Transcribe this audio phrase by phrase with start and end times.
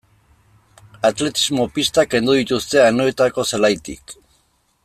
[1.09, 4.19] Atletismo-pistak kendu dituzte Anoetako zelaitik.